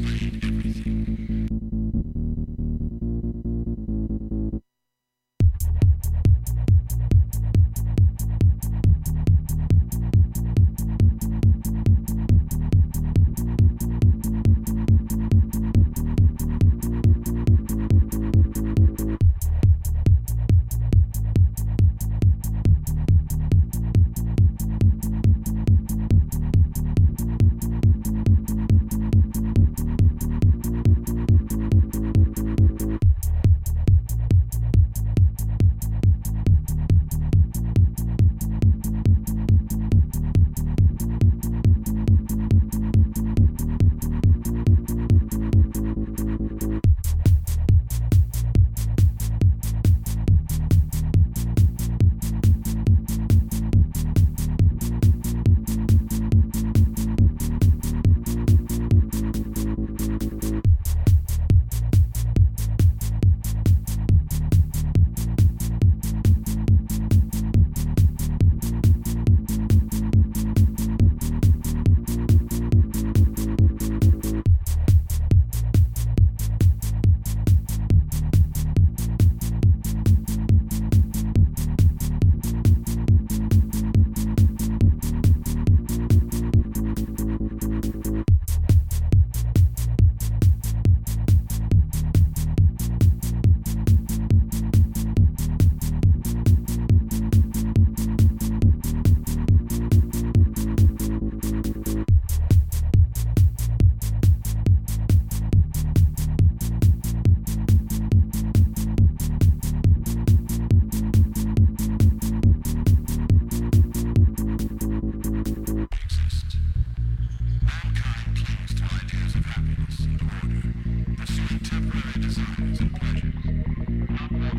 [0.00, 0.67] Thank you.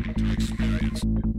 [0.02, 1.29] to experience.